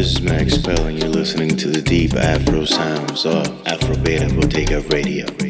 This 0.00 0.12
is 0.12 0.22
Max 0.22 0.54
Spell, 0.54 0.86
and 0.86 0.98
you're 0.98 1.10
listening 1.10 1.54
to 1.58 1.68
the 1.68 1.82
deep 1.82 2.14
Afro 2.14 2.64
sounds 2.64 3.26
of 3.26 3.46
Afro 3.68 3.94
Beta 3.98 4.34
Bottega 4.34 4.80
Radio. 4.88 5.49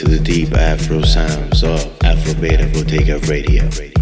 to 0.00 0.08
the 0.08 0.18
deep 0.18 0.54
Afro 0.54 1.02
sounds 1.02 1.62
of 1.62 1.78
Afro 2.02 2.32
Beta 2.40 2.66
Bodega 2.72 3.18
Radio. 3.26 3.99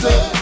say. 0.00 0.35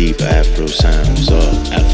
Deep 0.00 0.22
Afro 0.22 0.66
sounds 0.66 1.28
of 1.30 1.72
Afro 1.74 1.89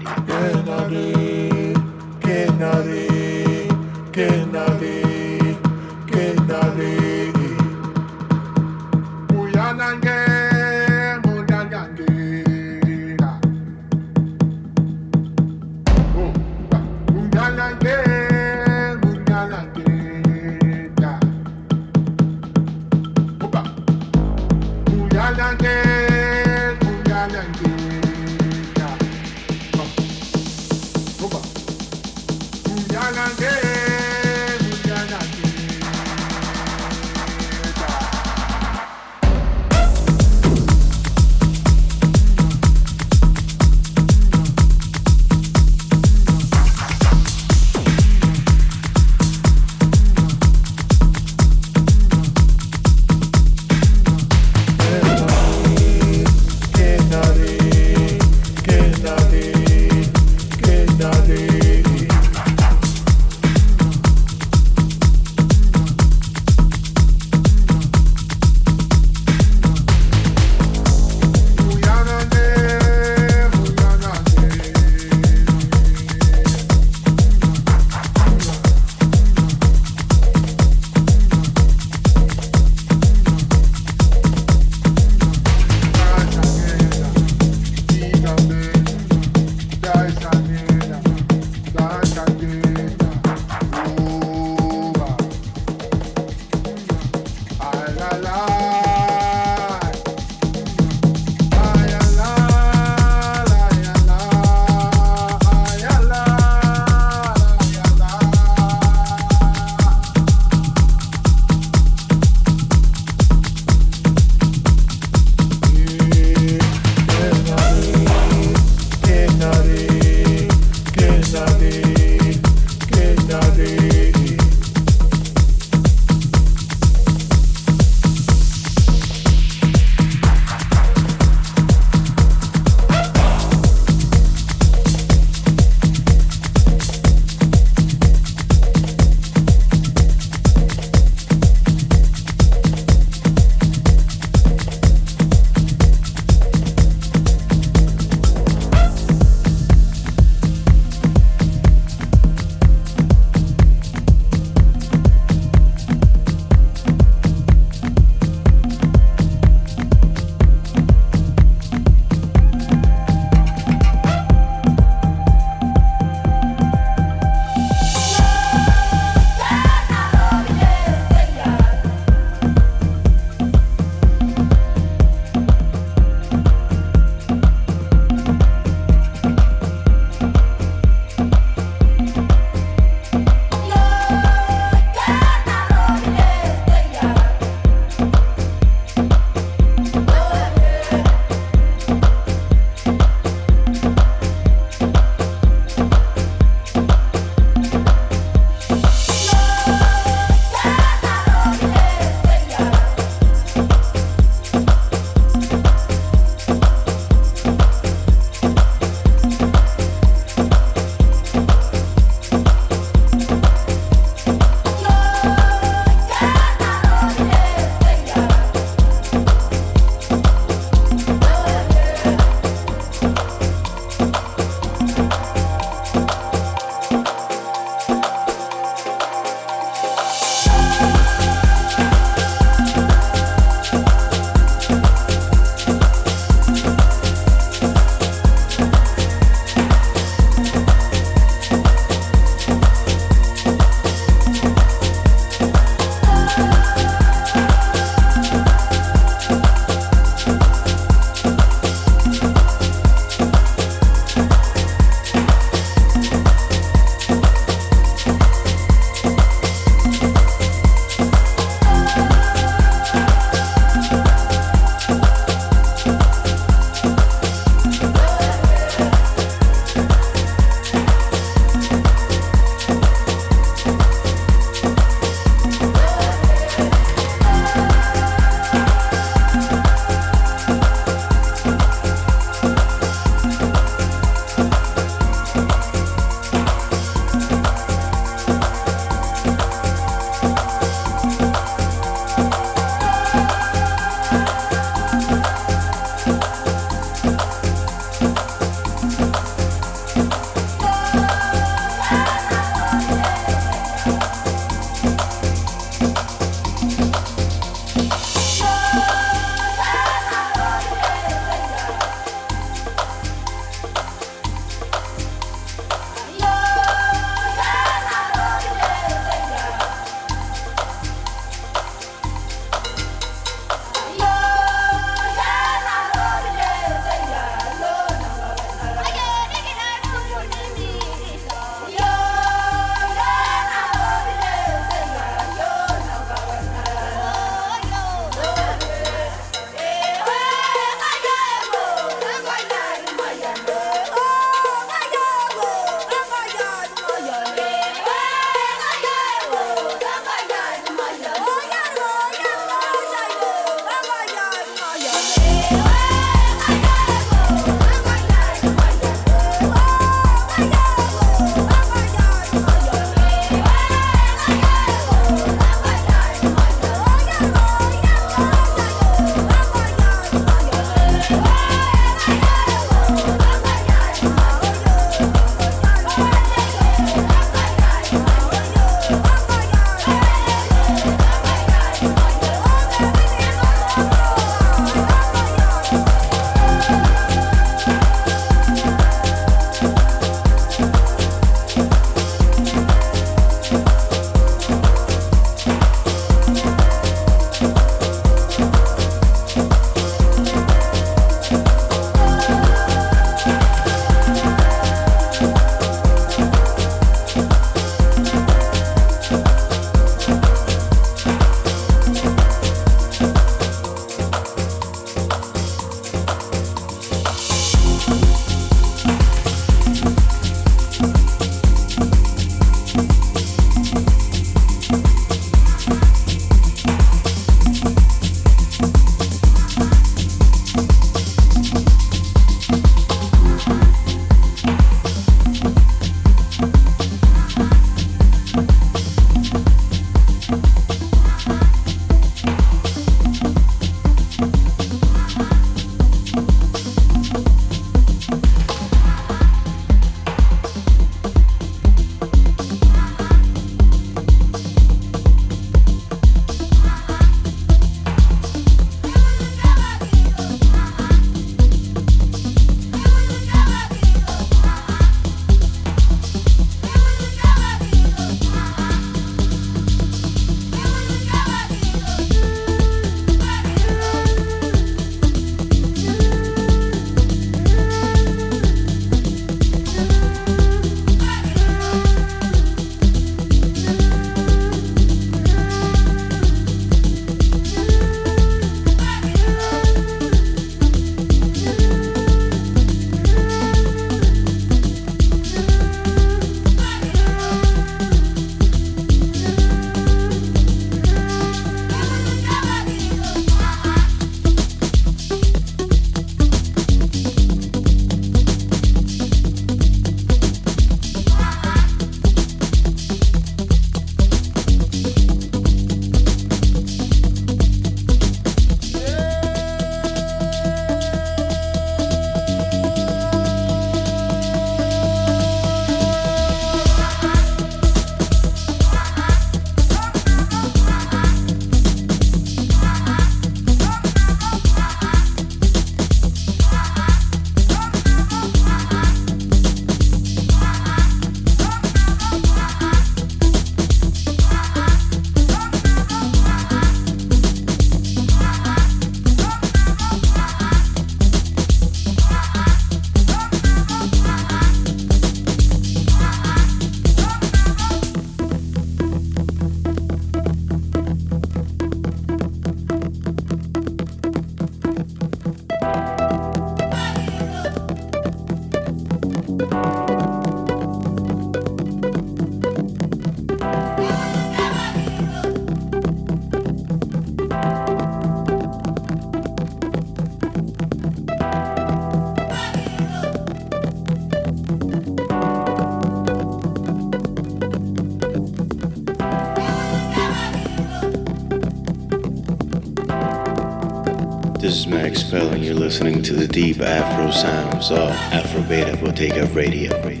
listening 595.71 596.03
to 596.03 596.13
the 596.13 596.27
deep 596.27 596.59
Afro 596.59 597.09
sounds 597.11 597.71
of 597.71 597.91
Afro 598.11 598.41
Beta 598.41 598.75
Bottega 598.75 599.25
Radio. 599.27 600.00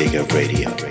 Bodega 0.00 0.24
Radio. 0.32 0.89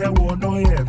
care, 0.00 0.12
war 0.12 0.36
no 0.36 0.58
yeah. 0.58 0.79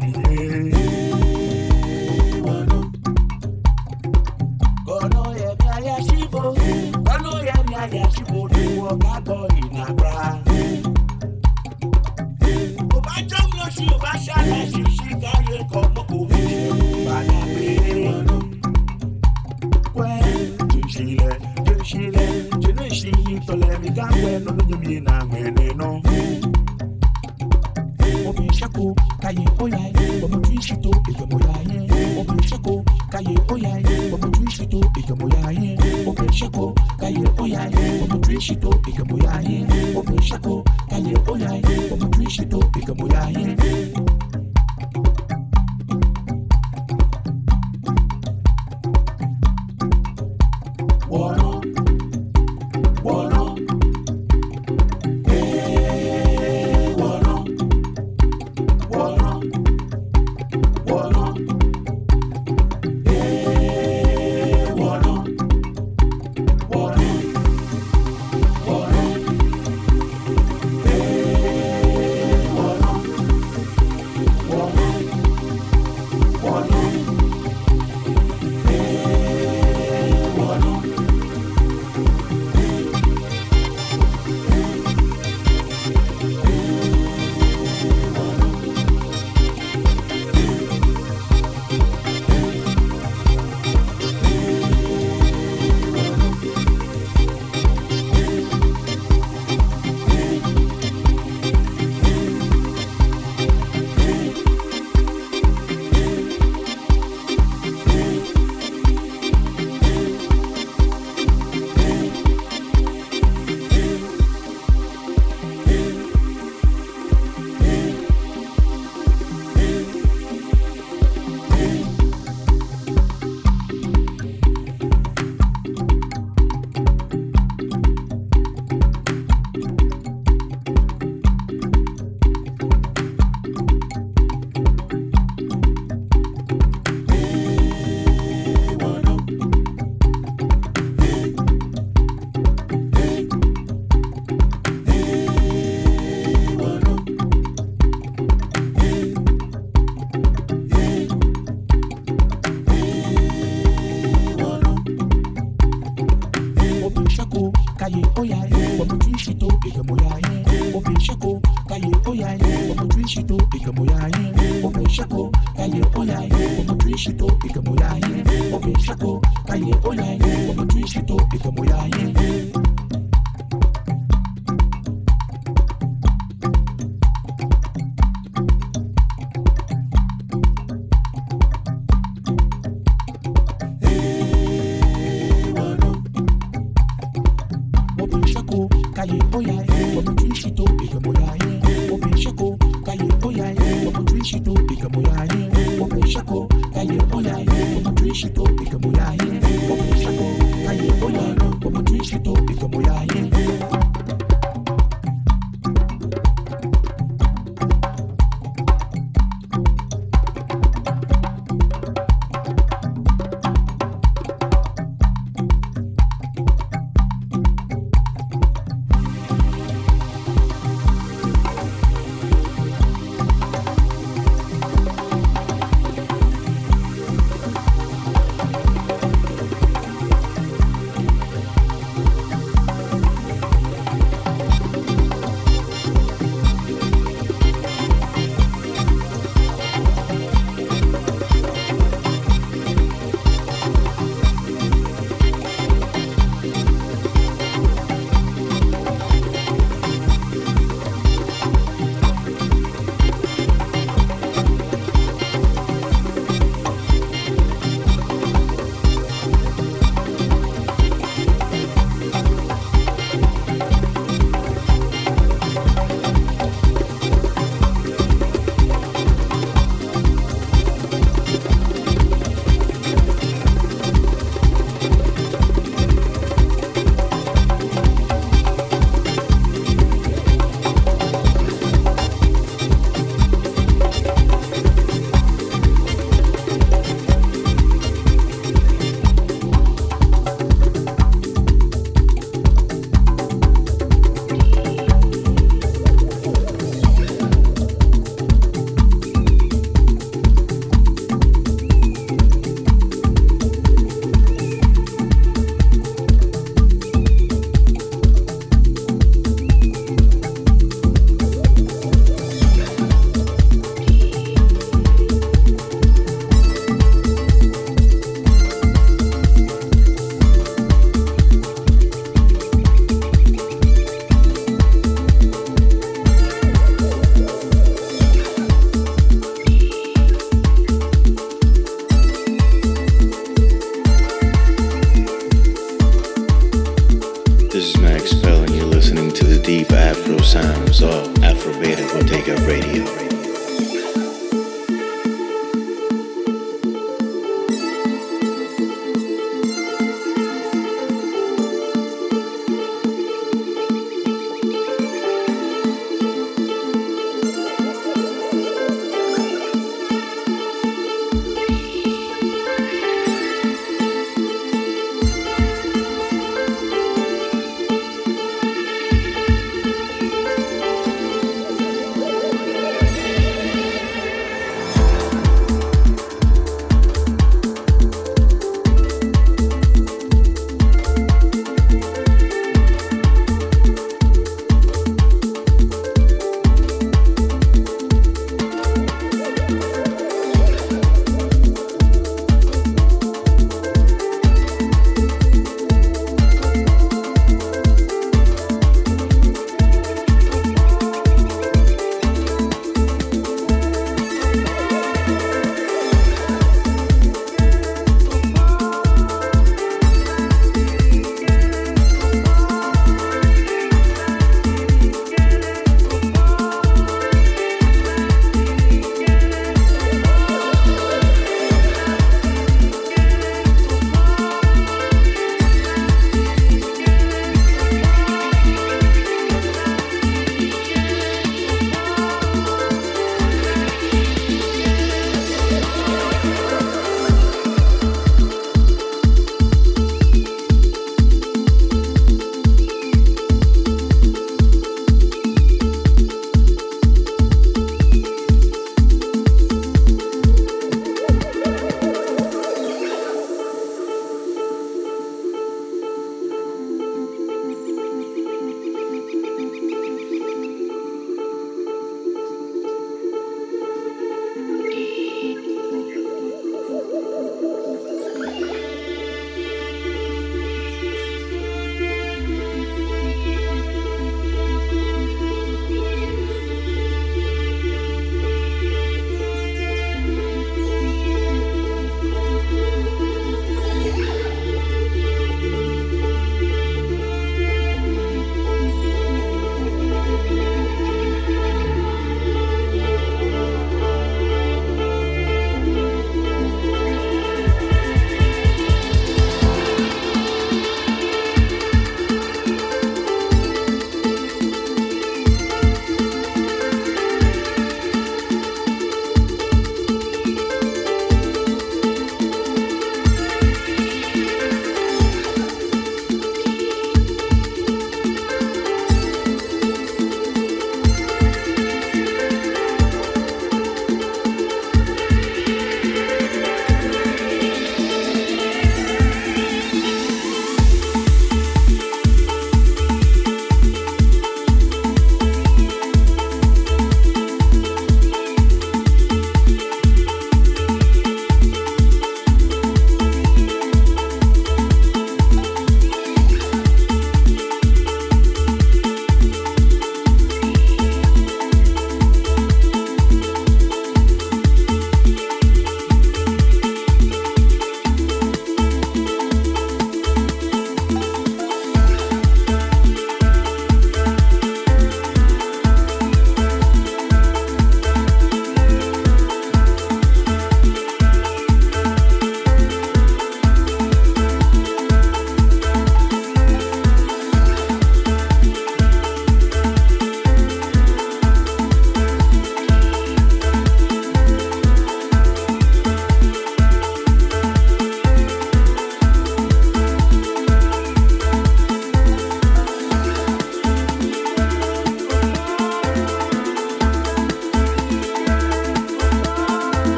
Oyaye 41.31 41.63
Omo 41.93 42.05
twi 42.07 42.29
shito 42.29 42.59
ego 42.79 42.95
moyaye 42.95 43.57
Ope 43.95 44.20